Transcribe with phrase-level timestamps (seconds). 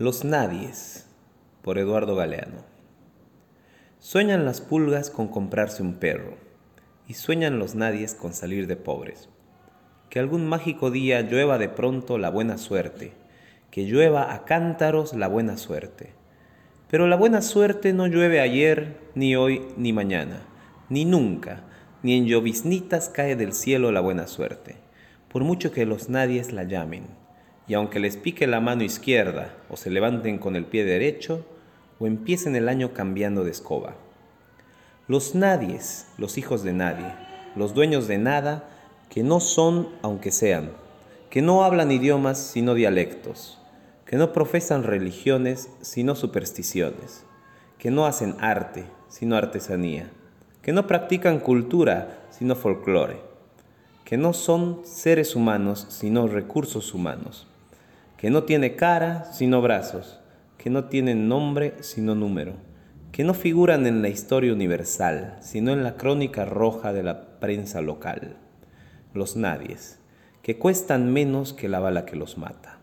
[0.00, 1.08] Los Nadies,
[1.60, 2.62] por Eduardo Galeano.
[3.98, 6.36] Sueñan las pulgas con comprarse un perro,
[7.08, 9.28] y sueñan los nadies con salir de pobres.
[10.08, 13.10] Que algún mágico día llueva de pronto la buena suerte,
[13.72, 16.12] que llueva a cántaros la buena suerte.
[16.88, 20.42] Pero la buena suerte no llueve ayer, ni hoy, ni mañana,
[20.88, 21.64] ni nunca,
[22.04, 24.76] ni en lloviznitas cae del cielo la buena suerte,
[25.26, 27.27] por mucho que los nadies la llamen
[27.68, 31.44] y aunque les pique la mano izquierda o se levanten con el pie derecho
[32.00, 33.94] o empiecen el año cambiando de escoba.
[35.06, 37.12] Los nadies, los hijos de nadie,
[37.54, 38.68] los dueños de nada,
[39.10, 40.70] que no son aunque sean,
[41.30, 43.58] que no hablan idiomas sino dialectos,
[44.06, 47.24] que no profesan religiones sino supersticiones,
[47.78, 50.10] que no hacen arte sino artesanía,
[50.62, 53.20] que no practican cultura sino folclore,
[54.04, 57.46] que no son seres humanos sino recursos humanos
[58.18, 60.18] que no tiene cara sino brazos,
[60.58, 62.54] que no tienen nombre sino número,
[63.12, 67.80] que no figuran en la historia universal, sino en la crónica roja de la prensa
[67.80, 68.36] local,
[69.14, 70.00] los nadies,
[70.42, 72.80] que cuestan menos que la bala que los mata.